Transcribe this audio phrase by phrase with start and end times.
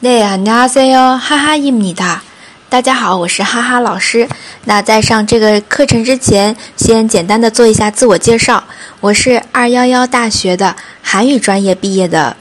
[0.00, 2.20] 네안녕하세요하하입니다
[2.68, 4.28] 大家好，我是哈哈老师。
[4.64, 8.64] 那在上这个课程之前，先简单的做一下自我介绍。
[9.00, 12.36] 我是二幺幺大学的韩语专业毕业的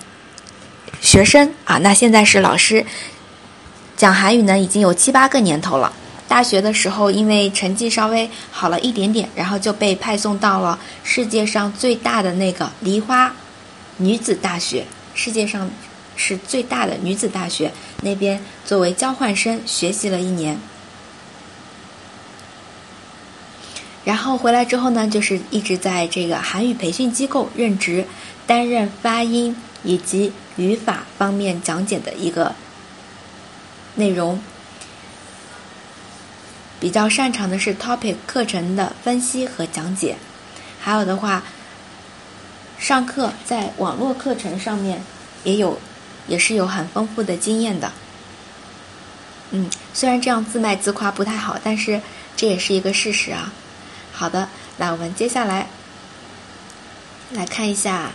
[1.00, 1.78] 学生啊。
[1.78, 2.86] 那现在是老师，
[3.96, 5.94] 讲韩语呢已经有七八个年头了。
[6.28, 13.32] 大学的时候，因为成绩稍微好了一点点，然后就被派送到了世界上最大的那个梨花
[13.98, 15.70] 女子大学，世界上
[16.21, 20.59] 是最大的女子大学那边作为交换生学习了一年。
[24.05, 28.05] 然后回来之后呢，就是一直在这个韩语培训机构任职，
[28.47, 32.55] 担任发音以及语法方面讲解的一个
[33.95, 34.41] 内容。
[36.79, 40.17] 比较擅长的是 topic 课程的分析和讲解，
[40.81, 41.43] 还有的话，
[42.79, 45.03] 上课在网络课程上面
[45.45, 45.79] 也有，
[46.31, 47.93] 也是有很丰富的经验的。
[49.51, 52.01] 嗯，虽然这样自卖自夸不太好，但是
[52.37, 53.53] 这也是一个事实啊。
[54.13, 55.67] 好的，那我们接下来
[57.33, 58.13] 来看一下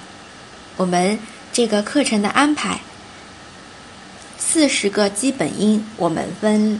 [0.78, 1.20] 我们
[1.52, 2.80] 这个课程的安排，
[4.38, 6.80] 四十个基本音，我们分。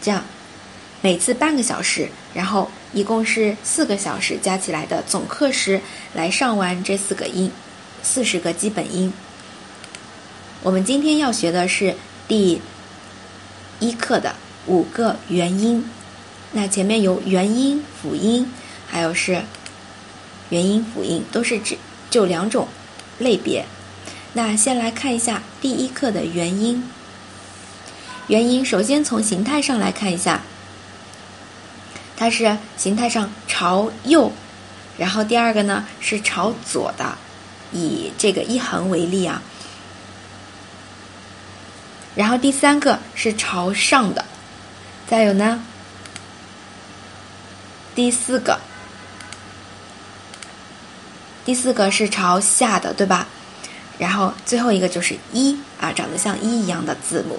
[0.00, 0.24] 这样，
[1.02, 5.80] 每次半个小时，然后一共是四个小时加起来的总课时
[6.14, 7.50] 来上完这四个音，
[8.02, 9.12] 四十个基本音。
[10.62, 11.96] 我们今天要学的是
[12.28, 12.60] 第
[13.78, 14.34] 一课的
[14.66, 15.88] 五个元音，
[16.52, 18.52] 那前面有元音、辅音，
[18.86, 19.42] 还有是
[20.50, 21.78] 元音、辅音，都是指
[22.10, 22.68] 就两种
[23.18, 23.64] 类别。
[24.34, 26.86] 那先来看一下第一课的元音。
[28.26, 30.42] 元音首先从形态上来看一下，
[32.18, 34.30] 它是形态上朝右，
[34.98, 37.16] 然后第二个呢是朝左的，
[37.72, 39.42] 以这个一横为例啊，
[42.20, 44.26] 然后第三个是朝上的，
[45.08, 45.64] 再有呢，
[47.94, 48.60] 第四个，
[51.46, 53.26] 第四个是朝下的，对吧？
[53.96, 57.38] 然后最后一个就是一啊，长得像一一样的字母。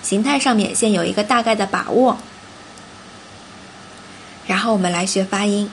[0.00, 2.18] 形态上面先有一个大概的把握，
[4.46, 5.68] 然后我们来学发音。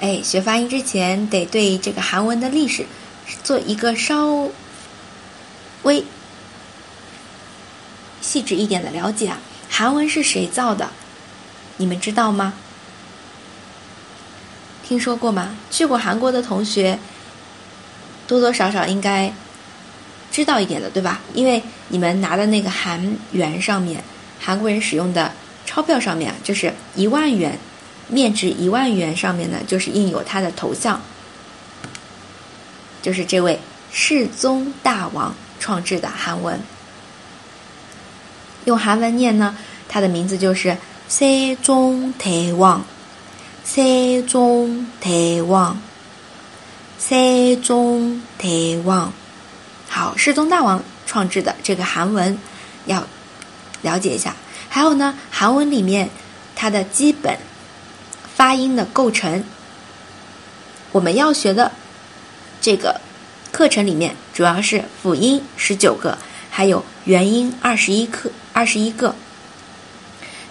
[0.00, 2.84] 哎，学发音之前得对这个韩文的历史
[3.44, 4.48] 做一个稍
[5.84, 6.04] 微
[8.28, 9.38] 细致一点的了解啊。
[9.70, 10.90] 韩文是谁造的？
[11.78, 12.52] 你们知道吗？
[14.86, 15.56] 听说过吗？
[15.70, 16.98] 去过韩国的同学
[18.26, 19.32] 多多少少应该。
[20.30, 21.20] 知道一点的，对吧？
[21.32, 24.04] 因为你们拿的那个韩元上面，
[24.38, 25.32] 韩国人使用的
[25.64, 27.58] 钞票上面啊，就是一万元，
[28.08, 31.00] 面值一万元上面呢，就是印有他的头像，
[33.00, 33.58] 就是这位
[33.90, 36.60] 世宗大王创制的韩文。
[38.68, 39.56] 用韩文念呢，
[39.88, 40.76] 他的名字就是
[41.08, 42.84] 世宗大王，
[43.64, 45.10] 世宗大
[45.46, 45.80] 王，
[47.00, 48.46] 世宗大
[48.84, 49.10] 王。
[49.88, 52.38] 好，世宗大王创制的这个韩文，
[52.84, 53.06] 要
[53.80, 54.36] 了解一下。
[54.68, 56.10] 还有呢，韩文里面
[56.54, 57.38] 它的基本
[58.36, 59.42] 发音的构成，
[60.92, 61.72] 我们要学的
[62.60, 63.00] 这个
[63.50, 66.18] 课程里面主要是辅音十九个，
[66.50, 69.14] 还有元音二十一课二十一个。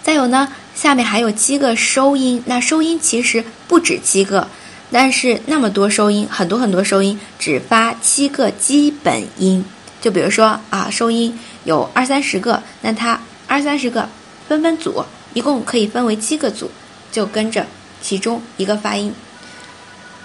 [0.02, 4.48] 再有呢，下面还有七个收音，那收音其实不止七个。
[4.90, 9.62] 但是那么多收音，很多很多收音，只发七个基本音。
[10.00, 14.08] 就比如说啊，收音有二三十个，那它二三十个
[14.48, 15.04] 分分组，
[15.34, 16.70] 一共可以分为七个组，
[17.12, 17.66] 就跟着
[18.00, 19.12] 其中一个发音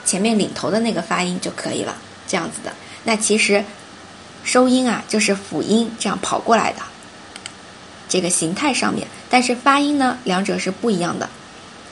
[0.06, 2.72] 前面领头的那个发音就可以了，这样子的。
[3.04, 3.66] 那其实
[4.46, 6.80] 收音啊，就是辅音这样跑过来的
[8.14, 11.28] 这个形态上面，但是发音呢，两者是不一样的。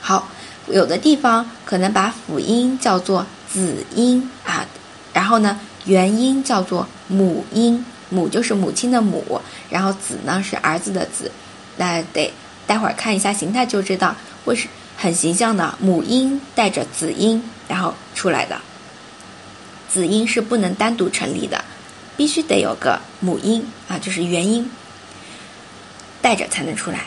[0.00, 0.28] 好。
[0.68, 4.64] 有的地方可能把辅音叫做子音啊，
[5.12, 11.32] 然后呢元音叫做母音，母就是母亲的母，然后子呢是儿子的子，
[11.76, 12.32] 那得
[12.64, 14.14] 待会儿看一下形态就知道，
[14.44, 18.56] 会是很形象的母音带着子音然后出来的，
[19.88, 21.64] 子音是不能单独成立的，
[22.16, 24.70] 必须得有个母音啊，就是元音
[26.22, 27.00] 带着才能出来。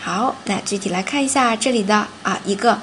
[0.00, 2.80] 好，那具体来看一下这里的啊一个，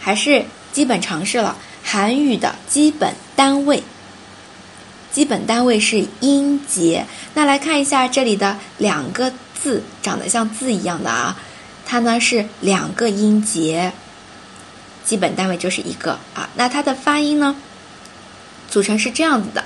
[0.00, 1.56] 还是基本常识了。
[1.84, 3.82] 韩语的基本单位，
[5.12, 7.04] 基本单位是音节。
[7.34, 11.36] 那来看一下这里的两个字，长得像字一样的啊，
[11.84, 13.92] 它呢是两个音节，
[15.04, 16.48] 基本单位就是一个啊。
[16.54, 17.56] 那它的发音呢，
[18.70, 19.64] 组成是这样子的，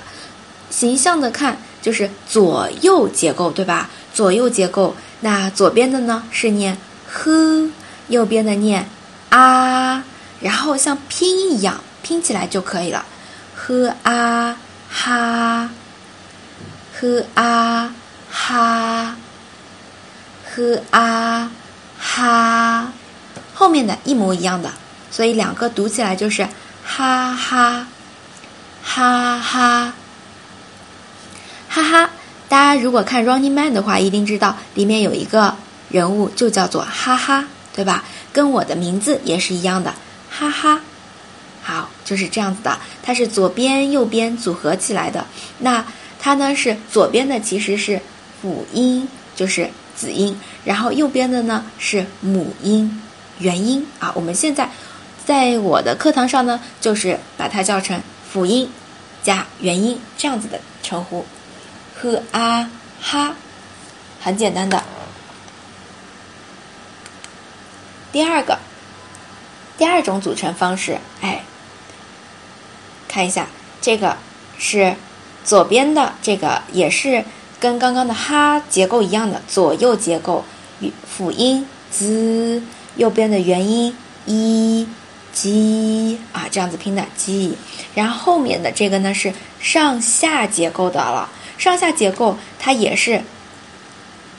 [0.71, 3.91] 形象的看就是左右结构，对吧？
[4.15, 7.69] 左右结构，那左边的呢是念呵，
[8.07, 8.87] 右边的念
[9.29, 10.05] 啊，
[10.39, 13.05] 然后像拼音一样拼起来就可以了，
[13.53, 14.57] 呵啊
[14.89, 15.69] 哈，
[16.97, 17.93] 呵啊
[18.31, 19.17] 哈，
[20.55, 21.51] 呵啊
[21.99, 22.93] 哈，
[23.53, 24.71] 后面的一模一样的，
[25.11, 26.47] 所以两个读起来就是
[26.85, 27.85] 哈哈，
[28.81, 29.93] 哈哈，
[31.67, 32.09] 哈哈。
[32.55, 35.53] 大家如果看《Running Man》的话，一定知道里面有一个
[35.89, 37.43] 人物就叫做哈哈，
[37.75, 38.05] 对吧？
[38.31, 39.93] 跟我的名字也是一样的，
[40.29, 40.79] 哈哈。
[41.61, 45.25] 好，就是这样子的，它是左边右边组合起来的。
[45.59, 45.85] 那
[46.17, 47.99] 它呢是左边的其实是
[48.41, 49.05] 辅音，
[49.35, 53.01] 就是子音，然后右边的呢是母音
[53.39, 54.13] 元音啊。
[54.15, 54.69] 我们现在
[55.25, 58.69] 在我的课堂上呢，就是把它叫成辅音
[59.21, 61.25] 加元音这样子的称呼。
[62.31, 62.69] 啊
[63.01, 63.35] 哈，
[64.21, 64.83] 很简单的。
[68.11, 68.59] 第二个，
[69.77, 71.43] 第二种组成方式，哎，
[73.07, 73.47] 看一下
[73.81, 74.17] 这个
[74.57, 74.95] 是
[75.43, 77.25] 左边的这个也是
[77.59, 80.45] 跟刚刚的哈结构一样的左右结构，
[81.05, 82.63] 辅音 z，
[82.95, 84.87] 右边的元音 i
[85.33, 87.51] j 啊，这样子拼的 j，
[87.93, 91.29] 然后后面的这个呢是上下结构的了。
[91.57, 93.21] 上下结构它也是，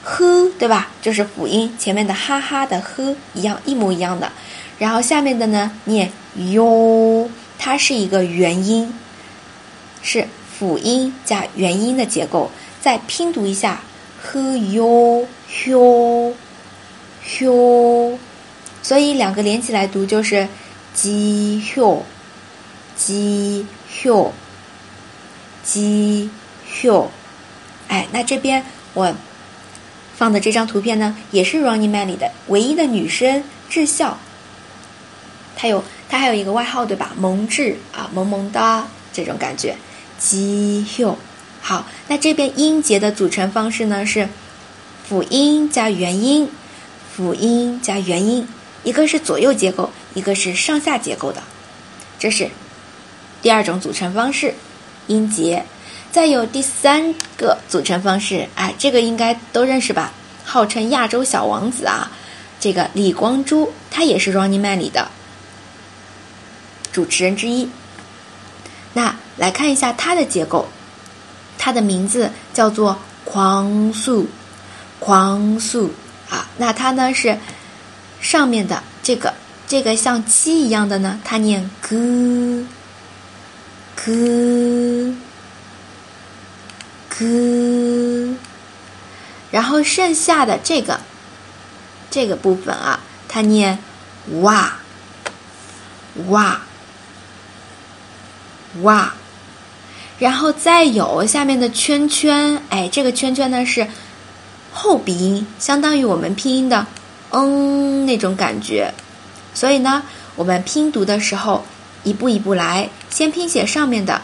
[0.03, 0.89] 呵，对吧？
[1.01, 4.31] 就是辅音前面的哈哈的呵一样，一模一样的。
[4.79, 8.93] 然后下面的呢，念哟，它是一个元音，
[10.01, 10.27] 是
[10.57, 12.51] 辅音加元音的结构。
[12.79, 13.81] 再拼读一下，
[14.21, 15.27] 呵哟
[15.65, 16.33] 哟
[17.41, 18.19] 哟，
[18.81, 20.47] 所以两个连起来读就是
[20.93, 22.03] 鸡哟
[22.95, 23.65] 鸡
[24.03, 24.31] 哟
[25.63, 26.29] 鸡。
[26.83, 27.11] 哟，
[27.87, 29.13] 哎，那这边我
[30.15, 34.17] 放的这张图片呢，也是《Running Man》里的唯一的女生智孝。
[35.55, 37.11] 她有，她还有一个外号，对吧？
[37.17, 39.75] 萌智啊，萌萌哒这种感觉。
[40.19, 41.17] 吉哟，
[41.61, 44.29] 好，那这边音节的组成方式呢是
[45.07, 46.49] 辅音加元音，
[47.15, 48.47] 辅音加元音，
[48.83, 51.41] 一个是左右结构，一个是上下结构的，
[52.19, 52.49] 这是
[53.41, 54.55] 第二种组成方式，
[55.07, 55.65] 音节。
[56.11, 60.11] 再有第三个组成方式，哎，这个应该都认识吧？
[60.43, 62.09] 号称亚洲小王子啊，
[62.59, 65.09] 这个李光洙，他也是《Running Man》里的
[66.91, 67.69] 主持人之一。
[68.93, 70.67] 那来看一下他的结构，
[71.57, 74.27] 他的名字叫做狂速，
[74.99, 75.91] 狂速
[76.29, 76.47] 啊。
[76.57, 77.37] 那他呢是
[78.21, 79.33] 上面的这个
[79.67, 82.65] 这个像七一样的呢，他念哥
[83.95, 85.26] 哥。
[87.17, 88.35] g，
[89.49, 90.99] 然后剩下的这个
[92.11, 93.79] 这个部分啊，它念
[94.41, 94.77] 哇
[96.27, 96.61] 哇
[98.81, 99.13] 哇，
[100.19, 103.87] 然后再有下面的圈圈，哎，这个圈圈呢是
[104.71, 106.85] 后鼻音，相当于我们拼音的
[107.31, 108.93] 嗯那种感觉，
[109.53, 110.03] 所以呢，
[110.35, 111.65] 我们拼读的时候
[112.03, 114.21] 一步一步来，先拼写上面的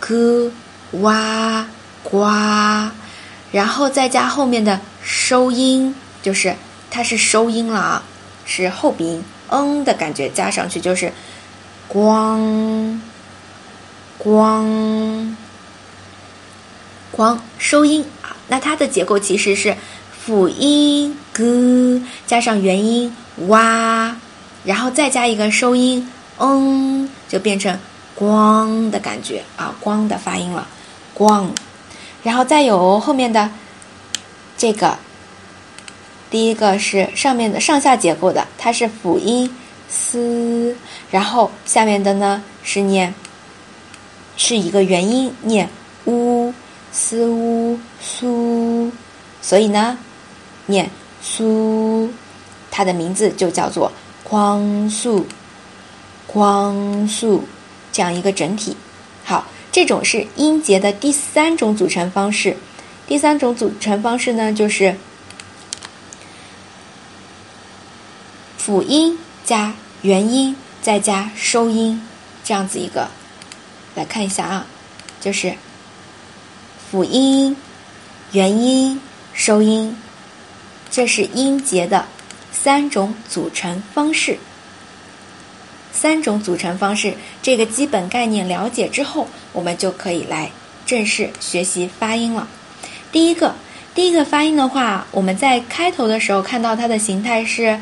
[0.00, 0.50] g
[0.92, 1.66] 哇。
[2.02, 2.90] 呱，
[3.52, 6.54] 然后再加后面的收音，就是
[6.90, 8.02] 它是收音了啊，
[8.44, 11.12] 是后鼻音，嗯的感觉加上去就是
[11.88, 13.00] 光
[14.18, 15.36] 光
[17.10, 18.36] 光收音啊。
[18.48, 19.76] 那它的结构其实是
[20.24, 23.14] 辅音 g 加上元音
[23.48, 24.16] 哇，
[24.64, 27.78] 然后再加一个收音嗯，就变成
[28.14, 30.66] 光的感觉啊，光的发音了，
[31.14, 31.52] 光。
[32.22, 33.50] 然后再有后面的
[34.56, 34.96] 这个，
[36.30, 39.54] 第一个是上面的上下结构的，它是辅音
[39.88, 40.76] s，
[41.10, 43.14] 然后下面的呢是念
[44.36, 45.68] 是一个元音念
[46.04, 46.54] u
[46.92, 48.90] s u su，
[49.40, 49.98] 所以呢
[50.66, 52.10] 念苏，
[52.70, 53.90] 它的名字就叫做
[54.22, 55.26] 光速，
[56.26, 57.44] 光速
[57.92, 58.76] 这样一个整体，
[59.72, 62.58] 这种是音节的第三种组成方式，
[63.06, 64.96] 第三种组成方式呢，就是
[68.58, 72.06] 辅音加元音再加收音，
[72.44, 73.08] 这样子一个，
[73.94, 74.66] 来看一下啊，
[75.20, 75.54] 就是
[76.90, 77.56] 辅音、
[78.32, 79.00] 元音、
[79.32, 79.96] 收音，
[80.90, 82.06] 这是音节的
[82.52, 84.38] 三种组成方式。
[85.92, 90.50] 三种组成方式，这个基本概念了解之后，我们就可以来
[90.86, 92.48] 正式学习发音了。
[93.12, 93.54] 第一个，
[93.94, 97.78] 第一个发音的话，我们在开头的时候看到它的形态是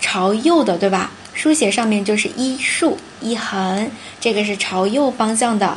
[0.00, 1.10] 朝右的，对吧？
[1.34, 5.76] 书写上面就是一竖一横，这个是朝右方向的。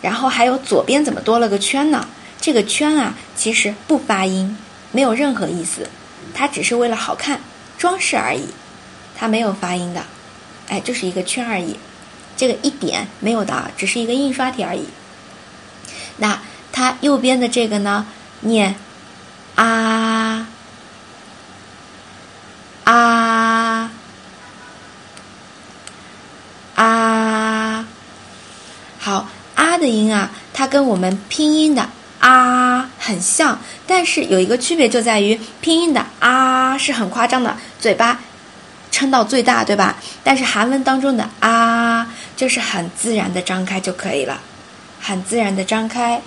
[0.00, 2.06] 然后还有左边怎么多了个圈呢？
[2.40, 4.56] 这个圈啊，其实不发音，
[4.92, 5.88] 没有任何意思，
[6.34, 7.40] 它只是为了好看、
[7.78, 8.46] 装饰而已，
[9.16, 10.04] 它没有发音的，
[10.68, 11.76] 哎，就是一个圈而已。
[12.36, 14.88] 这个一点没有的啊，只是一个印刷体而已。
[16.16, 16.40] 那
[16.72, 18.06] 它右边的这个呢，
[18.40, 18.74] 念
[19.54, 20.48] 啊
[22.82, 23.92] 啊
[26.74, 27.86] 啊，
[28.98, 38.20] 好啊的音啊，它跟我们拼音的啊很像，但是有一个区别就在于拼音的啊是很夸张的，嘴巴
[39.04, 39.96] 撑到最大，对吧？
[40.22, 44.40] 但是韩文当中的啊就是很自然的张开就可以了。
[44.98, 46.22] 很自然的张开，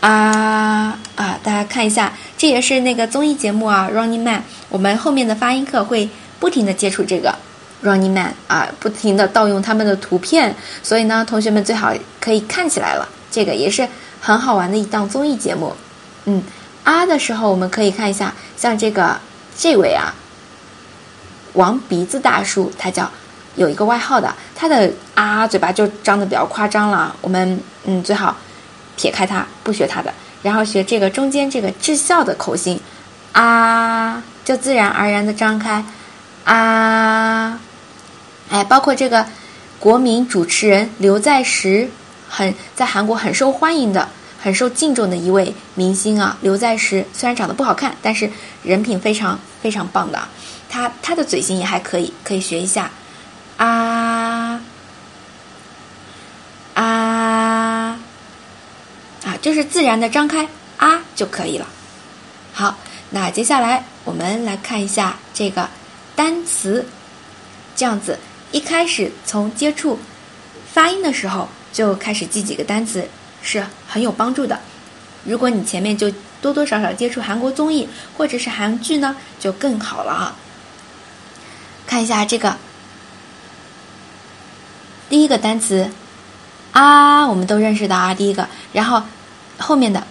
[0.00, 1.38] 啊啊！
[1.44, 4.42] 大家看一下，这也是那个综艺节目啊，Running Man。
[4.68, 6.10] 我们后面的发音课会
[6.40, 7.32] 不停的接触这个
[7.84, 13.08] Running Man 啊，不停的盗用他们的图片，所以呢，同学们最好可以看起来了。
[13.30, 13.86] 这个也是
[14.20, 15.72] 很好玩的一档综艺节目。
[16.24, 16.42] 嗯，
[16.82, 19.16] 啊的时候我们可以看一下，像这个
[19.56, 20.12] 这位啊，
[21.58, 23.10] 王鼻子大叔，他叫。
[23.56, 27.16] 有一个外号的，他的啊嘴巴就张的比较夸张了。
[27.20, 28.36] 我们嗯最好
[28.96, 32.80] 撇开他，不学他的，然后学这个中间这个智孝的口型，
[33.32, 35.84] 啊就自然而然的张开，
[36.44, 37.58] 啊，
[38.48, 39.26] 哎，包括这个
[39.80, 41.90] 国民主持人刘在石，
[42.28, 44.08] 很在韩国很受欢迎的、
[44.40, 46.38] 很受敬重的一位明星啊。
[46.42, 48.30] 刘在石虽然长得不好看，但是
[48.62, 50.28] 人品非常非常棒的，
[50.68, 52.90] 他他的嘴型也还可以，可以学一下。
[53.56, 54.60] 啊
[56.74, 57.98] 啊
[59.24, 59.36] 啊！
[59.42, 61.66] 就是自然的张开啊就可以了。
[62.52, 62.78] 好，
[63.10, 65.68] 那接下来我们来看一下这个
[66.14, 66.86] 单词，
[67.74, 68.18] 这样子
[68.52, 69.98] 一开始从接触
[70.72, 73.08] 发音的时候就开始记几个单词
[73.42, 74.60] 是很有帮助的。
[75.24, 76.08] 如果你前面就
[76.40, 80.36] 多多少少接触韩国综艺或者是韩剧呢，就更好了啊。
[81.88, 82.54] 看一下这个。
[85.08, 85.90] 第一个单词，
[86.72, 89.02] 啊，我们都认识的啊，第一个，然后
[89.56, 90.06] 后面的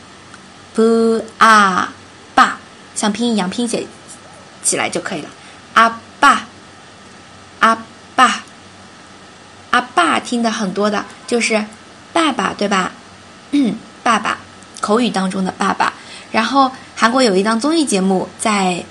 [0.76, 1.94] ，bu 啊
[2.34, 2.58] 爸，
[2.96, 3.86] 像拼音一样拼写
[4.64, 5.30] 起来就可以了，
[5.76, 6.48] 阿爸，
[7.60, 7.78] 阿
[8.16, 8.44] 爸，
[9.70, 11.64] 阿爸听的很多的就是
[12.12, 12.92] 爸爸，对吧？
[14.02, 14.40] 爸爸，
[14.82, 15.94] 口语当中的爸爸。
[16.32, 18.84] 然后韩国有一档综艺节目，在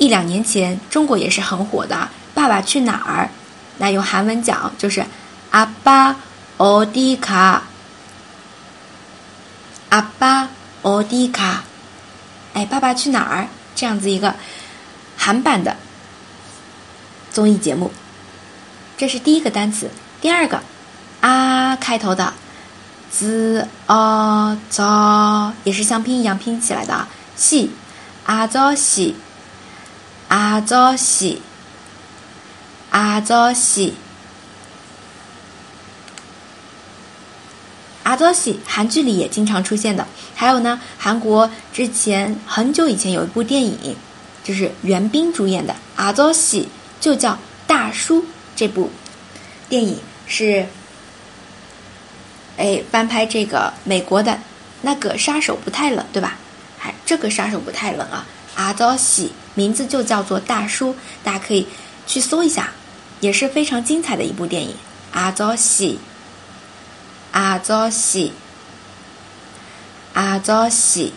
[0.00, 1.94] 一两年前，中国也是很火的，
[2.34, 3.26] 《爸爸去哪儿》。
[3.76, 5.04] 那用韩文讲就是
[5.50, 6.16] 阿爸
[6.56, 7.64] 奥迪卡，
[9.90, 10.48] 阿爸
[10.80, 11.64] 奥迪卡，
[12.54, 13.48] 哎，爸爸去哪儿？
[13.74, 14.34] 这样子一个
[15.18, 15.76] 韩版的
[17.30, 17.90] 综艺节目，
[18.96, 19.90] 这是第一个单词。
[20.22, 20.62] 第二个
[21.20, 22.32] 啊开头的
[23.10, 24.82] ，z a z
[25.64, 27.72] 也是像拼音一样拼起来的，西
[28.24, 29.16] 阿 z 西
[30.30, 31.42] 阿 z 西。
[32.90, 33.94] 阿佐西，
[38.02, 40.04] 阿佐西，韩剧里也经常出现的。
[40.34, 43.94] 还有呢，韩国之前很久以前有一部电影，
[44.42, 46.62] 就是袁彬主演的《阿佐西》，
[47.00, 47.34] 就叫
[47.68, 48.22] 《大叔》。
[48.56, 48.90] 这部
[49.68, 50.66] 电影是
[52.56, 54.40] 哎翻拍这个美国的
[54.82, 56.36] 那个杀手不太冷，对吧？
[56.82, 58.26] 哎，这个杀手不太冷啊。
[58.56, 60.92] 阿佐西名字就叫做《大叔》，
[61.22, 61.66] 大家可以
[62.06, 62.72] 去搜一下。
[63.20, 64.74] 也是非常精彩的一部电影，
[65.12, 65.98] 阿佐西，
[67.32, 68.32] 阿佐西，
[70.14, 71.12] 阿佐西。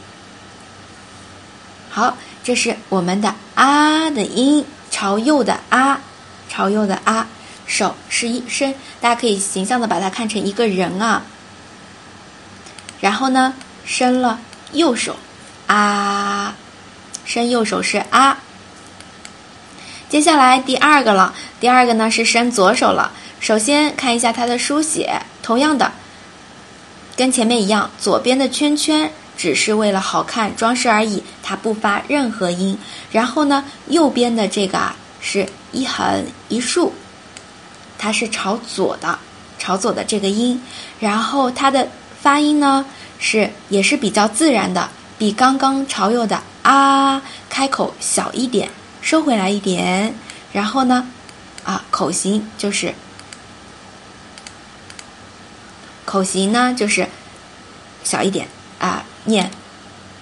[1.89, 6.01] 好，这是我们的啊的音，朝右的啊，
[6.49, 7.29] 朝右的啊，
[7.65, 11.23] 手是一伸，大家可以形象的把它看成一个人啊。
[12.99, 13.53] 然后呢，
[13.85, 14.41] 伸了
[14.73, 15.15] 右手，
[15.67, 16.53] 啊，
[17.25, 18.39] 伸右手是啊。
[20.09, 23.11] 接下来第二个了，第二个呢是伸左手了。
[23.39, 25.91] 首先看一下它的书写，同样的，
[27.17, 32.77] 跟前面一样，左边的圈圈只是为了好看装饰而已，它不发任何音。
[33.11, 36.93] 然后呢，右边的这个啊是一横一竖，
[37.97, 39.17] 它是朝左的，
[39.57, 40.61] 朝左的这个音。
[40.99, 41.87] 然后它的
[42.21, 42.85] 发音呢
[43.17, 48.69] 是也是比较自然的，比刚刚朝右的啊开口小一点。
[49.01, 50.15] 收回来一点，
[50.53, 51.05] 然后呢，
[51.65, 52.95] 啊，口型就是
[56.05, 57.05] 口型呢就是
[58.05, 58.47] 小一点
[58.79, 59.51] 啊，念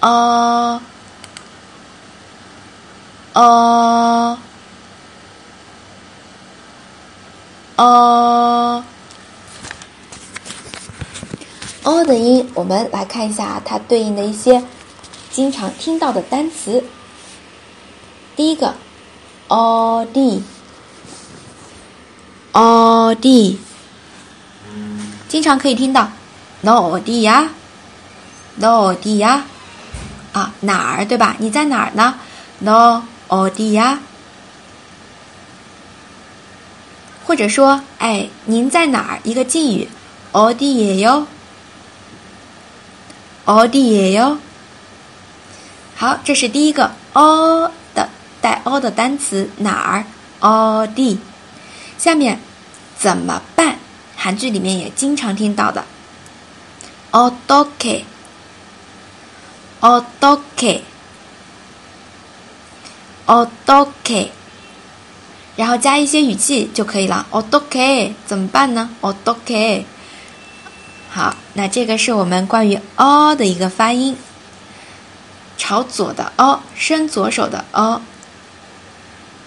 [0.00, 0.82] 哦
[3.34, 4.36] 哦
[7.76, 8.84] 哦。
[11.84, 14.60] 哦的音，我们来看一下它对应的一些
[15.31, 16.83] 经常听到的单词。
[18.35, 18.75] 第一个，
[19.47, 20.43] 哦地，
[22.53, 23.57] 哦地，
[25.27, 26.11] 经常可以听到，
[26.61, 27.49] 哪地呀，
[28.57, 29.45] 哪地呀，
[30.33, 31.35] 啊哪儿对吧？
[31.39, 32.19] 你在哪儿呢？
[32.59, 33.03] 哪
[33.49, 33.99] 地呀？
[37.25, 39.19] 或者说，哎，您在哪儿？
[39.23, 39.89] 一个敬语，
[40.31, 41.25] 어디예 요？
[43.45, 44.37] 어디예 요？
[46.02, 47.70] 好，这是第一个哦。
[48.40, 50.04] 带 o 的单词哪儿
[50.40, 51.16] ？o d，
[51.96, 52.40] 下面
[52.98, 53.76] 怎么办？
[54.16, 55.84] 韩剧里面也经常听到的
[57.12, 58.04] ，o d o k e
[59.78, 60.82] o d o k e
[63.26, 64.32] o d o k e
[65.54, 67.24] 然后加一些语气就可以了。
[67.30, 69.86] o d o k e 怎么办呢？o d o k e
[71.10, 74.16] 好，那这个是我们关于 o 的一个发音，
[75.62, 78.02] 朝左的 o，伸左手的 o。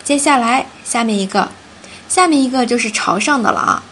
[0.01, 1.49] 接下来，下面一个，
[2.07, 3.83] 下面一个就是朝上的了啊，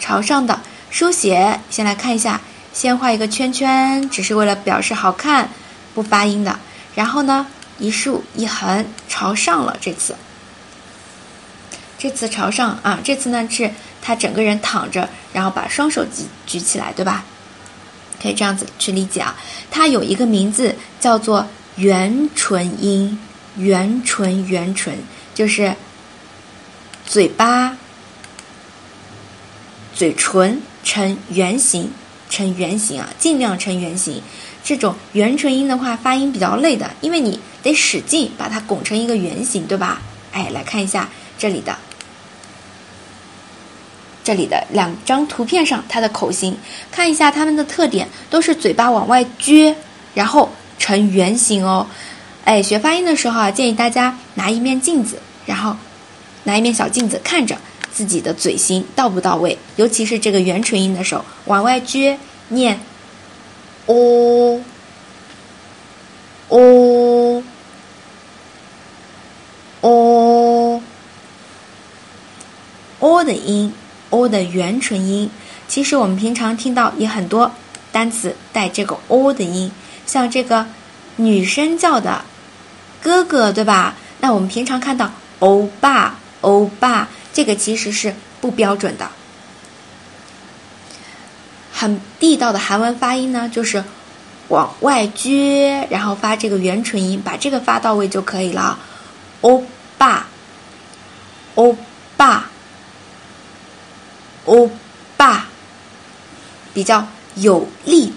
[0.00, 0.58] 朝上的
[0.90, 2.40] 书写，先来看一下，
[2.72, 5.48] 先画一个圈圈，只是为了表示好看，
[5.94, 6.58] 不发音的。
[6.96, 7.46] 然后呢，
[7.78, 9.76] 一竖一横，朝上了。
[9.80, 10.16] 这次，
[11.96, 13.70] 这次朝上啊，这次呢是
[14.02, 17.24] 他整个人躺着，然后把双手举举起来，对吧？
[18.20, 19.36] 可以这样子去理解啊。
[19.70, 21.46] 它有一个名字叫做
[21.76, 23.18] 圆唇音，
[23.56, 24.94] 圆唇，圆唇。
[25.32, 25.74] 就是
[27.06, 27.76] 嘴巴、
[29.94, 31.90] 嘴唇呈圆形，
[32.28, 34.22] 呈圆形啊，尽量呈圆形。
[34.62, 40.02] 这种圆唇音的话，发音比较累的，因为你得使劲把它拱成一个圆形，对吧？
[40.32, 41.76] 哎，来看一下这里的，
[44.22, 46.56] 这里的两张图片上它的口型，
[46.92, 49.74] 看一下它们的特点，都是嘴巴往外撅，
[50.14, 51.86] 然后成圆形哦。
[52.44, 55.20] 哎，学发音的时候啊，建议大家拿一面镜子。
[55.46, 55.76] 然后，
[56.44, 57.56] 拿一面小镜子看着
[57.92, 62.16] 自己的嘴型到不到位，尤其是这个圆唇音的时候，往外撅，
[62.48, 62.78] 念，
[63.86, 64.60] 哦，
[66.48, 67.42] 哦，
[69.80, 70.80] 哦，
[73.00, 73.72] 哦的音，
[74.10, 75.28] 哦的圆唇音。
[75.66, 77.50] 其实我们平常听到也很多
[77.90, 79.72] 单词带这个哦的音，
[80.10, 80.66] 像这个
[81.14, 82.24] 女生叫的
[83.00, 83.94] 哥哥，对吧？
[84.18, 85.12] 那我们平常看到。
[85.38, 89.08] 欧巴，欧巴，这个其实是不标准的。
[91.72, 93.84] 很地道的韩文发音呢，就是
[94.48, 98.78] 往外撅，然后发这个圆唇音，把这个发到位就可以了。
[99.42, 99.64] 欧
[99.96, 100.26] 巴，
[101.54, 101.76] 欧
[102.16, 102.50] 巴，
[104.44, 104.70] 欧
[105.16, 105.46] 巴，
[106.74, 108.09] 比较有力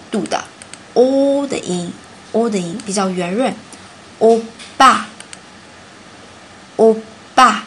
[0.94, 1.92] 度的“”音
[2.34, 3.54] ，“欧”的音比较圆润。
[4.20, 4.42] 欧
[4.78, 5.08] 巴，
[6.78, 6.98] 欧。
[7.36, 7.64] 爸，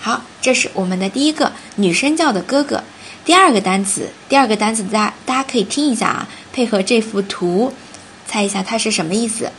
[0.00, 2.82] 好，这是我们的第一个女生叫的哥哥。
[3.24, 7.72] 第二个单词，第二个单词，大家大家可以听一下啊，配合这幅图，
[8.26, 9.52] 猜一下它是什么意思。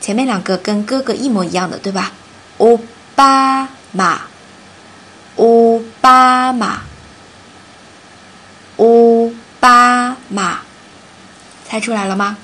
[0.00, 2.10] 前面两个跟哥哥一模一样的，对吧？
[2.56, 2.80] 欧
[3.14, 4.22] 巴马，
[5.36, 6.82] 欧巴马，
[8.76, 10.62] 欧巴马，
[11.78, 12.36] 猜出来了吗？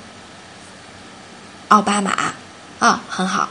[1.67, 2.33] 奥巴马
[2.79, 3.49] 啊，很好。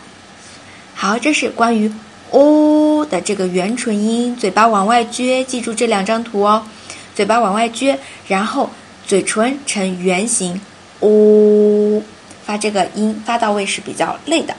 [0.95, 1.93] 好，这是关于
[2.33, 6.67] “哦”的这个圆唇音，嘴巴往外撅，记住这两张图哦。
[7.15, 8.71] 嘴巴往外撅，然后
[9.07, 10.59] 嘴唇呈圆形
[11.01, 12.03] ，“哦”，
[12.47, 14.57] 发这个音发到位是比较累的。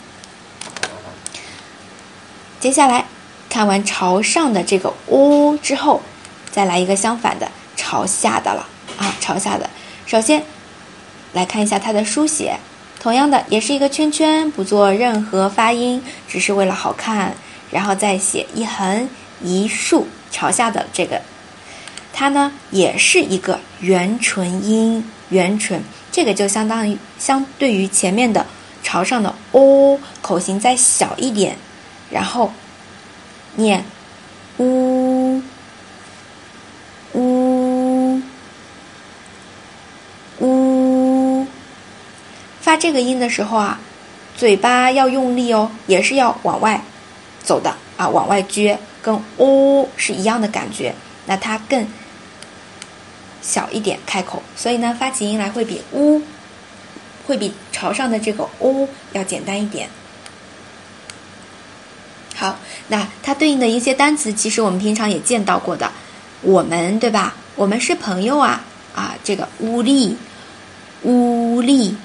[2.59, 3.03] 接下来
[3.49, 6.03] 看完朝上的这个“哦”之后，
[6.51, 8.67] 再来一个相反的朝下的了
[8.99, 9.67] 啊，朝下的。
[10.05, 10.45] 首先
[11.35, 12.57] 来看一下它的书写。
[12.99, 17.35] 同样的，也是一个圈圈，不做任何发音，只是为了好看，
[17.69, 19.07] 然后再写一横
[19.43, 21.21] 一竖朝下的这个，
[22.11, 28.43] 它呢也是一个圆唇音，圆唇，这个就相当于相对于前面的
[28.81, 31.57] 朝上的哦，口型再小一点，
[32.09, 32.51] 然后
[33.55, 33.85] 念
[34.57, 35.43] 呜
[37.13, 37.43] 呜。
[42.75, 43.79] 发这个音的时候啊，
[44.35, 46.81] 嘴巴要用力哦，也是要往外
[47.41, 50.93] 走的啊，往外撅，跟哦是一样的感觉。
[51.25, 51.87] 那它更
[53.41, 56.21] 小一点开口，所以呢，发起音来会比呜
[57.25, 59.89] 会比朝上的这个哦要简单一点。
[62.35, 62.59] 好，
[62.89, 65.89] 那它对应的一些单词，其实我们平常也见到过的，
[66.41, 67.35] 我们对吧？
[67.55, 70.17] 我们是朋友啊啊，这个乌力，
[71.03, 71.95] 乌力，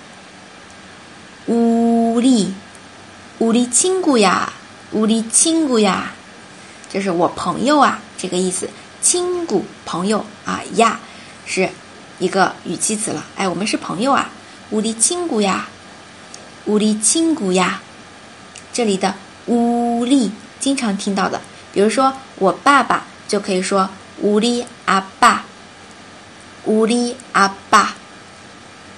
[1.51, 2.55] 乌力，
[3.41, 4.53] 乌力亲姑呀，
[4.93, 6.13] 乌力亲姑呀，
[6.89, 8.71] 就是我朋友啊，这个意思。
[9.03, 11.01] 亲姑朋友啊呀，
[11.47, 11.69] 是
[12.21, 13.25] 一个语气词了。
[13.35, 14.31] 哎，我们是朋友啊，
[14.71, 15.69] 乌力亲姑呀，
[16.67, 17.83] 乌力亲姑呀，
[18.73, 19.17] 这里的。
[19.47, 21.41] 乌力经常听到的，
[21.73, 25.45] 比如说我爸爸就可以说乌力阿爸，
[26.67, 27.97] 乌力阿爸。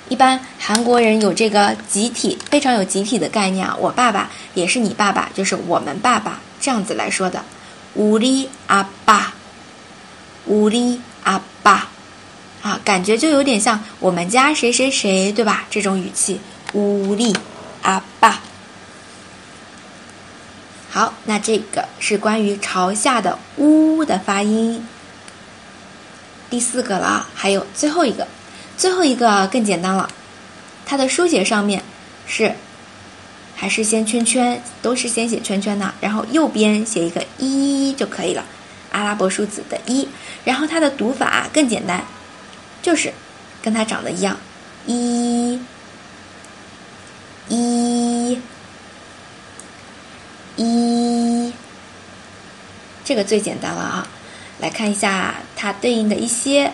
[0.09, 3.75] 一般韩国人有这个集体，非常有集体的概念啊。
[3.79, 7.43] 我爸爸也是你爸爸，就是我们爸爸这样子来说的。
[7.95, 9.35] 乌力阿爸，
[10.47, 11.89] 乌力阿爸，
[12.63, 15.65] 啊，感觉就有点像我们家谁谁谁，对吧？
[15.71, 16.41] 这种语气，
[16.73, 17.35] 乌力
[17.83, 18.41] 阿爸。
[20.91, 24.87] 好，那这个是关于朝下的“乌”的发音。
[26.51, 28.29] 第四个了，还有最后一个，
[28.83, 30.11] 最后一个更简单了，
[30.85, 31.81] 它的书写上面
[32.27, 32.53] 是
[33.55, 38.45] 还是先圈圈，都是先写圈圈的，然后右边写一个一就可以了，
[38.91, 40.09] 阿拉伯数字的一。
[40.45, 42.03] 然后它的读法更简单，
[42.83, 43.13] 就是
[43.63, 44.37] 跟它长得一样，
[44.85, 45.61] 一，
[47.49, 48.37] 一。
[50.57, 51.53] 一，
[53.05, 54.09] 这个最简单了啊！
[54.59, 56.73] 来看一下它对应的一些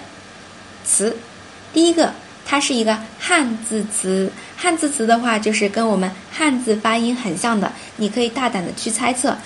[0.87, 1.14] 词。
[1.79, 2.12] 第一个，
[2.45, 4.33] 它是一个汉字词。
[4.57, 7.71] 汉字词的话，就是跟我们汉字发音很像的。
[7.99, 9.38] 你可以大胆的去猜测，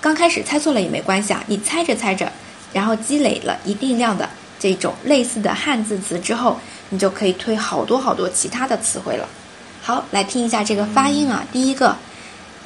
[0.00, 1.44] 刚开始猜错了也没关系啊。
[1.46, 2.32] 你猜着猜着，
[2.72, 9.28] 然后积累了一定量的这种类似的汉字词之后，你就可以推好多好多其他的词汇了。
[9.80, 11.44] 好，来听一下这个发音啊。
[11.52, 11.96] 第一个，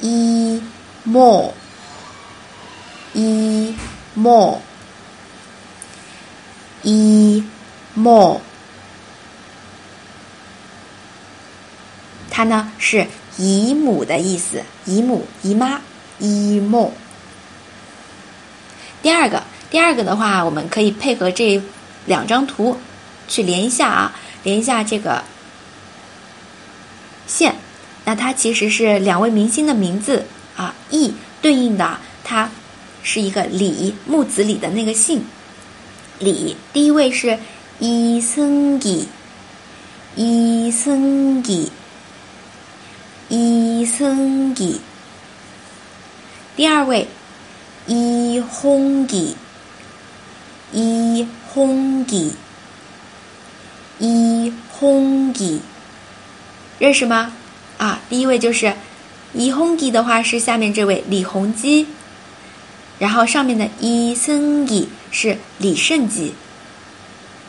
[0.01, 0.59] 一。
[1.05, 1.53] more，
[3.13, 3.75] 一
[4.15, 4.57] more，
[6.81, 7.43] 一
[7.93, 8.39] more，
[12.35, 13.05] 它呢是
[13.37, 15.79] 姨母的意思，姨母、姨妈，
[16.17, 16.91] 姨母。
[19.03, 21.61] 第二个，第二个的话，我们可以配合这
[22.07, 22.75] 两张图
[23.27, 25.23] 去连一下啊，连一下这个
[27.27, 27.53] 线，
[28.03, 30.25] 那它其实是两位明星的名字。
[30.55, 32.49] 啊，义对应的它
[33.03, 35.23] 是一个李木子李的那个姓，
[36.17, 37.37] 李第一位是
[37.79, 39.07] 伊森吉，
[40.15, 41.71] 伊森吉，
[43.83, 44.79] 伊森吉，
[46.55, 47.05] 第二位
[47.85, 49.35] 伊轰吉，
[50.71, 52.31] 伊轰吉，
[53.99, 55.59] 伊轰吉，
[56.79, 57.33] 认识吗？
[57.77, 58.73] 啊，第一位就是。
[59.33, 61.85] 李弘基的话是下面这位李弘基，
[62.99, 66.33] 然后上面的伊森基是李胜基。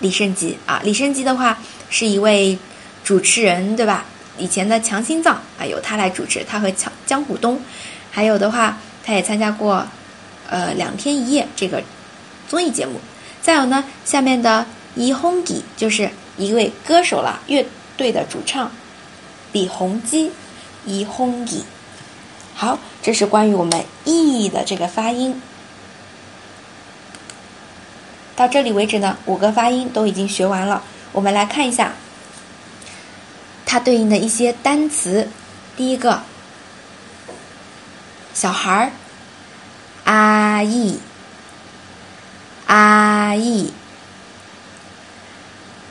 [0.01, 2.59] 李胜基啊，李胜基的话是一位
[3.05, 4.07] 主持人，对吧？
[4.39, 7.61] 以前的强心脏啊，由他来主持，他和强江虎东，
[8.11, 9.87] 还有的话，他也参加过
[10.49, 11.83] 呃两天一夜这个
[12.49, 13.01] 综艺节目。
[13.41, 17.67] 再有呢，下面的伊弘基就是一位歌手了，乐
[17.97, 18.71] 队的主唱
[19.53, 20.33] 李弘基，
[20.85, 21.65] 伊弘基。
[22.55, 25.41] 好，这是关于我们 “e” 的这个发音。
[28.37, 30.83] 到这里为止呢，五个发音都已经学完了。
[31.13, 31.93] 我们来看一下
[33.67, 35.29] 它对应的一些单词。
[35.77, 36.23] 第一个，
[38.33, 38.93] 小孩儿，
[40.05, 40.99] 阿姨，
[42.67, 43.73] 阿姨，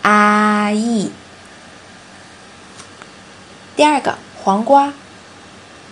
[0.02, 1.12] 阿姨。
[3.76, 4.94] 第二个，黄瓜。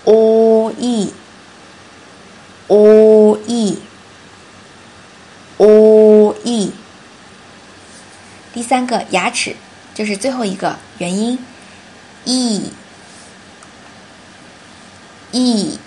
[0.04, 1.14] o e
[2.68, 3.78] o e
[5.58, 6.72] o e，
[8.52, 9.56] 第三个牙齿
[9.94, 11.38] 就是最后一个元音
[12.26, 12.72] e
[15.32, 15.80] e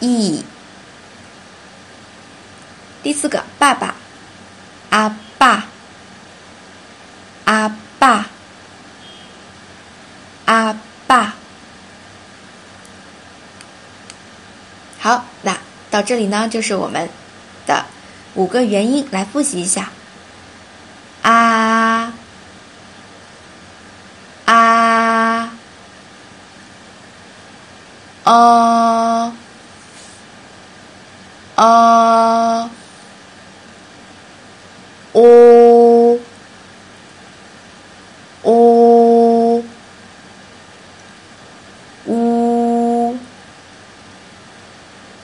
[0.00, 0.44] e，
[3.02, 3.94] 第四个爸爸
[4.90, 5.64] 阿爸
[7.44, 8.26] 阿爸
[10.44, 11.34] 阿爸。
[15.00, 15.58] 好，那
[15.90, 17.08] 到这里呢，就是我们
[17.66, 17.86] 的
[18.34, 19.90] 五个元音，来复习一下。
[28.28, 29.32] 啊
[31.56, 32.70] 啊
[35.14, 36.18] 哦
[38.44, 39.64] 呜
[42.04, 43.16] 呜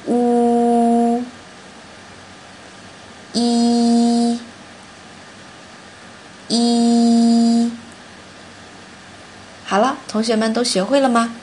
[0.07, 1.23] 呜
[3.35, 4.41] 一
[6.49, 7.71] 一。
[9.67, 11.35] 好了同学们都学会了吗？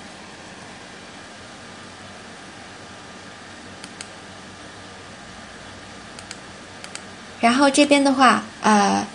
[7.62, 9.06] 然后这边的话，呃，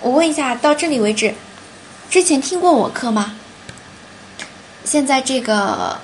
[0.00, 1.32] 我问一下，到这里为止，
[2.10, 3.36] 之前听过我课吗？
[4.84, 6.00] 现在这个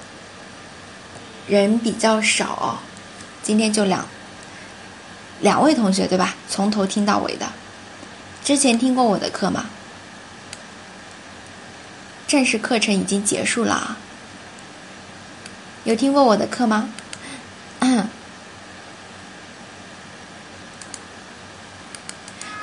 [1.49, 2.79] 人比较少，
[3.43, 4.07] 今天就两
[5.41, 6.37] 两位同学对吧？
[6.49, 7.49] 从头听到尾的，
[8.45, 9.67] 之前听过我的课吗？
[12.29, 13.97] 正式课程已经结束了啊，
[15.83, 16.89] 有听过我的课吗？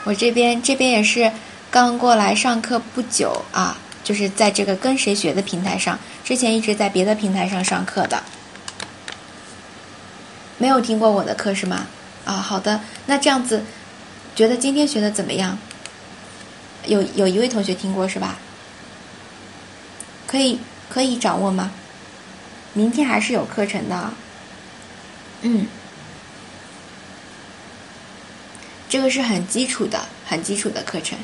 [0.04, 1.32] 我这边这边也是
[1.70, 8.24] 刚过来上课不久啊，就是在这个跟谁学的平台上，之前一直在别的平台上上课的，
[10.58, 11.88] 没有听过我的课是吗？
[12.26, 13.64] 啊，好的，那这样子，
[14.36, 15.58] 觉得今天学的怎么样？
[16.86, 18.40] 有有一位同学听过是吧？
[20.26, 20.60] 可以
[20.90, 21.72] 可以掌握吗？
[22.74, 24.14] 明天还是有课程的，
[25.42, 25.68] 嗯。
[28.92, 31.18] 这个是很基础的、很基础的课程，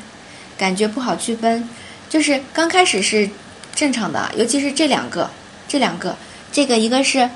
[0.56, 1.68] 感觉不好区分。
[2.08, 3.28] 就是刚开始是
[3.74, 5.28] 正常的，尤其是这两个，
[5.68, 6.16] 这两个，
[6.50, 7.28] 这个一个是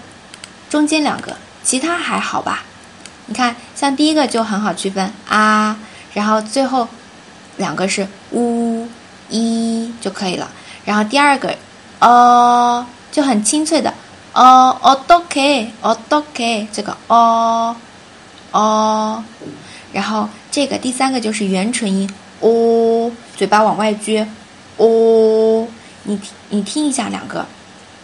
[0.70, 2.64] 中间两个，其他还好吧？
[3.26, 5.76] 你看，像第一个就很好区分啊，
[6.14, 6.88] 然后最后
[7.58, 8.88] 两个是呜
[9.28, 10.50] 一就可以了。
[10.86, 11.54] 然后第二个
[11.98, 13.92] 哦就很清脆的
[14.32, 17.76] 哦哦都可以哦都可以，这个哦
[18.52, 19.22] 哦。
[19.92, 22.08] 然后这个第三个就是元唇音，
[22.40, 24.26] 哦，嘴巴往外撅，
[24.76, 25.66] 哦，
[26.04, 27.46] 你你听一下两个，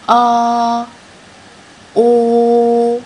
[0.07, 0.87] 哦，
[1.95, 3.01] 哦，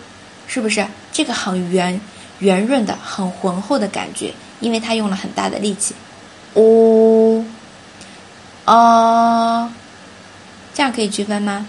[0.47, 2.01] 是不是这个很圆
[2.41, 4.35] 圆润的、很浑厚的感觉？
[4.61, 5.95] 因为它用了很大的力气，
[6.55, 7.45] 哦，
[8.65, 9.71] 哦，
[10.75, 11.67] 这样可以区分吗？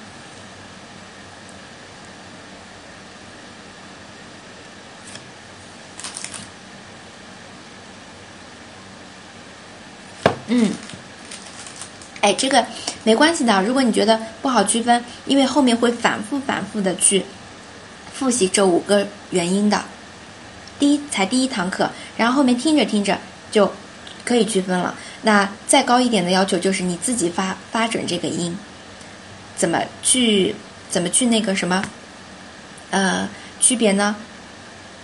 [10.55, 10.69] 嗯，
[12.21, 12.63] 哎，这个
[13.03, 13.63] 没关系的。
[13.63, 17.25] 如果你觉得不好区分，因为后面会反复反复的去
[18.13, 19.83] 复习这五个元音的，
[20.77, 23.17] 第一才第一堂课，然后后面听着听着
[23.51, 23.73] 就
[24.23, 24.93] 可以区分了。
[25.23, 28.55] 那再高一点的要求就是你自己发发准这个音，
[29.55, 30.53] 怎么去
[30.87, 31.83] 怎么去那个什么，
[32.91, 33.27] 呃，
[33.59, 34.15] 区别呢？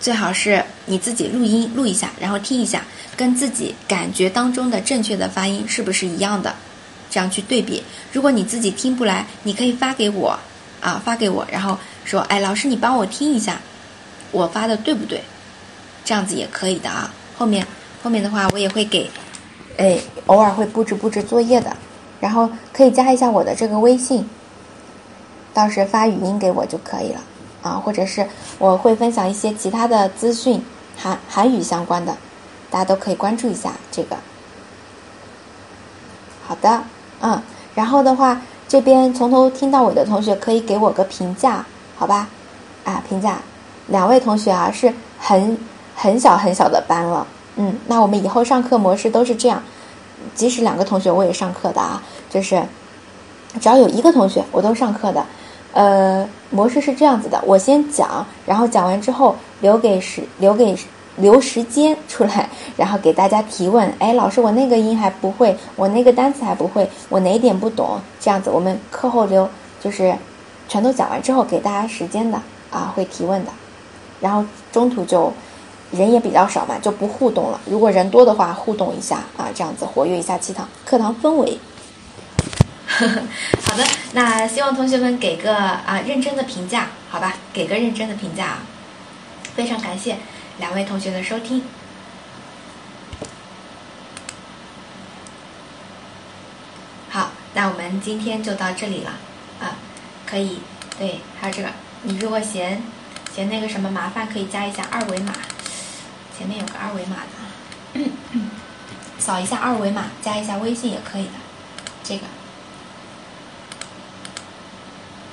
[0.02, 2.84] 最好是你自己录音录一下，然后听一下，
[3.18, 6.56] 跟自己感觉当中的正确的发音是不是一样的，
[7.10, 7.84] 这样去对比。
[8.14, 10.40] 如果你自己听不来，你可以发给我，
[10.80, 13.60] 啊，发给我，然后说，哎，老师你帮我听一下，
[14.32, 15.22] 我发的对不对？
[16.06, 17.14] 这样子也可以的啊。
[17.38, 17.68] 后面
[18.02, 19.10] 后面的话我也会给，
[19.78, 21.76] 哎，偶尔会布置布置作业的，
[22.22, 24.28] 然后可以加一下我的这个微信，
[25.54, 27.22] 到时发语音给我就可以了。
[27.62, 28.26] 啊，或者是
[28.58, 30.64] 我会分享一些其他的资讯，
[30.98, 32.16] 韩韩语相关的，
[32.70, 34.16] 大家都可以关注一下这个。
[36.48, 36.84] 好的，
[37.22, 37.42] 嗯，
[37.76, 41.66] 然后的话，这边从头听到尾的同学可以给我个评价，
[41.98, 42.28] 好吧？
[42.86, 43.40] 啊，评价，
[43.88, 45.58] 两位同学啊是很
[45.96, 49.62] 很小很小的班了，嗯，那我们以后上课模式都是这样，
[50.34, 52.64] 即使两个同学我也上课的啊，就是
[53.60, 55.26] 只要有一个同学我都上课的。
[55.72, 60.76] 呃，模式是这样子的，我先讲，然后讲完之后留给时留给
[61.18, 63.94] 留时间出来， 然后给大家提问。
[64.00, 68.00] 哎，老师，我那个音还不会，我那个单词还不会，我哪点不懂？
[68.20, 69.48] 这样子，我们课后留
[69.80, 70.16] 就是
[70.68, 73.52] 全都讲完之后给大家时间的啊，会提问的。
[74.20, 75.32] 然后中途就
[75.92, 77.60] 人也比较少嘛，就不互动了。
[77.66, 81.58] 如果人多的话，互动一下啊，这样子活跃一下气堂课堂氛围。
[83.64, 87.36] 好的，那希望同学们给个啊认真的评价，好吧？
[87.54, 88.60] 给个认真的评价啊！
[89.56, 90.18] 非常感谢
[90.58, 91.64] 两位同学的收听。
[97.10, 99.12] 好，那我们今天就到这里了
[99.62, 99.76] 啊！
[100.26, 100.60] 可以，
[100.98, 101.70] 对，还有这个，
[102.04, 102.82] 你如果嫌
[103.34, 105.34] 嫌那个什么麻烦，可以加一下二维码，
[106.38, 107.18] 前面有个二维码
[107.94, 108.02] 的，
[109.20, 111.34] 扫一下二维码，加一下微信也可以的，
[112.04, 112.24] 这个。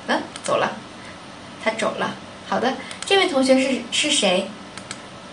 [0.07, 0.71] 嗯，走了，
[1.63, 2.15] 他走了。
[2.47, 2.73] 好的，
[3.05, 4.49] 这位同学是是谁？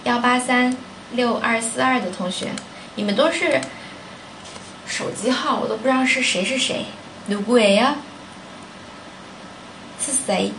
[0.05, 0.77] 幺八三
[1.13, 2.53] 六二四二的同学，
[2.95, 3.61] 你们都是
[4.87, 6.85] 手机号，我都不知道是谁是谁。
[7.29, 7.95] 누구예 요？
[10.01, 10.53] 是谁？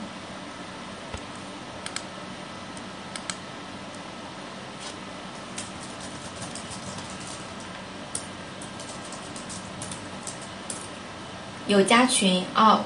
[11.65, 12.81] 有加群哦，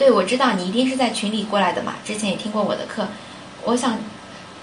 [0.00, 3.06] 对，我知道你一定是在群里过来的嘛，之前也听过我的课。
[3.64, 3.98] 我想，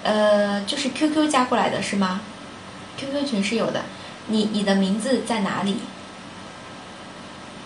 [0.02, 2.22] 呃，就是 QQ 加过来的是吗
[2.96, 3.84] ？QQ 群是有的。
[4.26, 5.76] 你你的名字在哪里？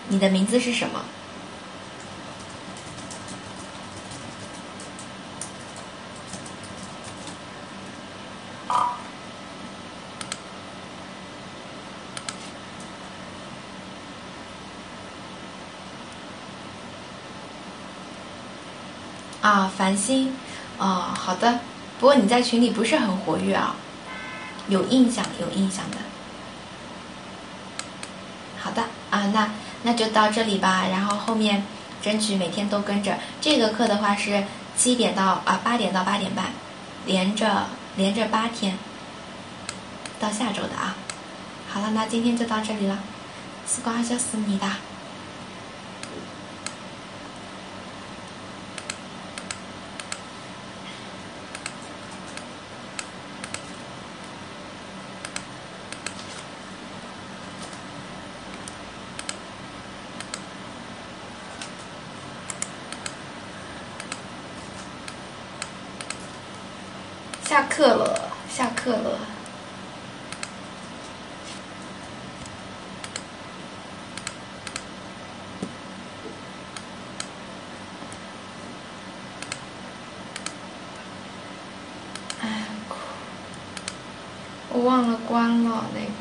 [0.09, 1.03] 你的名字是什么？
[19.41, 20.35] 啊，繁星，
[20.77, 21.59] 哦，好的。
[21.99, 23.75] 不过你在群里不是很活跃啊，
[24.67, 25.97] 有印象，有印象的。
[28.59, 29.49] 好的，啊，那
[29.83, 30.85] 那就到这里吧。
[30.91, 31.63] 然后后面
[32.01, 33.17] 争取每天都跟着。
[33.39, 34.43] 这个课的话是
[34.75, 36.45] 七点到啊八点到八点半，
[37.05, 38.77] 连着连着八天，
[40.19, 40.95] 到下周的啊。
[41.69, 42.99] 好了，那今天就到这里了，
[43.67, 44.67] 时光消失你的。
[67.75, 69.17] 课了，下课了。
[82.41, 82.67] 哎，
[84.69, 86.11] 我忘了关了那个。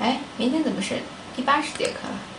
[0.00, 0.96] 哎，明天怎么是
[1.34, 2.33] 第八十节课了？